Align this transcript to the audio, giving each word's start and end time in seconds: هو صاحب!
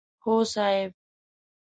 هو 0.23 0.37
صاحب! 0.53 0.91